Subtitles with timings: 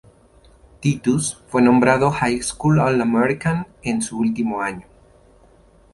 [0.79, 4.87] Titus fue nombrado High School All-American en su último año.